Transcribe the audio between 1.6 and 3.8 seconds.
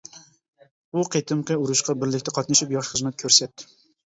ئۇرۇشقا بىرلىكتە قاتنىشىپ ياخشى خىزمەت كۆرسەت.